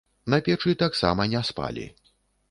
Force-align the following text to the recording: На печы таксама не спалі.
На 0.33 0.37
печы 0.45 0.71
таксама 0.83 1.27
не 1.33 1.41
спалі. 1.51 1.85